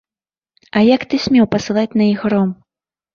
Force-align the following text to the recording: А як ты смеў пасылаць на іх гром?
А 0.79 0.81
як 0.95 1.01
ты 1.11 1.19
смеў 1.25 1.45
пасылаць 1.53 1.97
на 2.01 2.07
іх 2.15 2.25
гром? 2.29 2.49